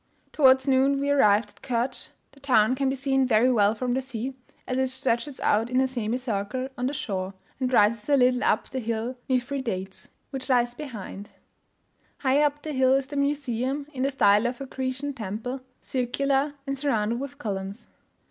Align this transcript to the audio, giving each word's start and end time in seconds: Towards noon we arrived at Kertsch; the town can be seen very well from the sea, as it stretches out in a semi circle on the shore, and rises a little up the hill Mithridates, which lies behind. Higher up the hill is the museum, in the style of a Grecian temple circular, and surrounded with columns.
Towards 0.33 0.67
noon 0.67 0.99
we 0.99 1.11
arrived 1.11 1.49
at 1.51 1.61
Kertsch; 1.61 2.09
the 2.31 2.39
town 2.39 2.73
can 2.73 2.89
be 2.89 2.95
seen 2.95 3.27
very 3.27 3.51
well 3.51 3.75
from 3.75 3.93
the 3.93 4.01
sea, 4.01 4.33
as 4.67 4.79
it 4.79 4.87
stretches 4.87 5.39
out 5.41 5.69
in 5.69 5.79
a 5.79 5.87
semi 5.87 6.17
circle 6.17 6.69
on 6.75 6.87
the 6.87 6.91
shore, 6.93 7.35
and 7.59 7.71
rises 7.71 8.09
a 8.09 8.17
little 8.17 8.43
up 8.43 8.67
the 8.67 8.79
hill 8.79 9.15
Mithridates, 9.29 10.09
which 10.31 10.49
lies 10.49 10.73
behind. 10.73 11.29
Higher 12.17 12.45
up 12.45 12.63
the 12.63 12.71
hill 12.73 12.93
is 12.95 13.05
the 13.05 13.15
museum, 13.15 13.85
in 13.93 14.01
the 14.01 14.09
style 14.09 14.47
of 14.47 14.59
a 14.59 14.65
Grecian 14.65 15.13
temple 15.13 15.61
circular, 15.81 16.55
and 16.65 16.75
surrounded 16.79 17.19
with 17.19 17.37
columns. 17.37 17.87